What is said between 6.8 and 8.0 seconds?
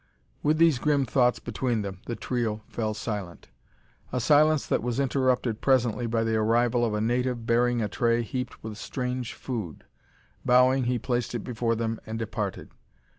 of a native bearing a